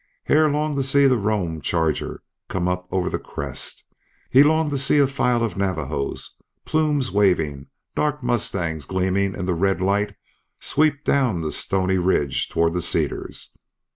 Hare 0.23 0.49
longed 0.49 0.77
to 0.77 0.83
see 0.83 1.05
the 1.05 1.15
roan 1.15 1.61
charger 1.61 2.23
come 2.49 2.67
up 2.67 2.87
over 2.91 3.07
the 3.07 3.19
crest; 3.19 3.85
he 4.31 4.41
longed 4.41 4.71
to 4.71 4.79
see 4.79 4.97
a 4.97 5.05
file 5.05 5.43
of 5.43 5.57
Navajos, 5.57 6.37
plumes 6.65 7.11
waving, 7.11 7.67
dark 7.95 8.23
mustangs 8.23 8.85
gleaming 8.85 9.35
in 9.35 9.45
the 9.45 9.53
red 9.53 9.79
light, 9.79 10.15
sweep 10.59 11.03
down 11.03 11.41
the 11.41 11.51
stony 11.51 11.99
ridge 11.99 12.49
toward 12.49 12.73
the 12.73 12.81
cedars. 12.81 13.53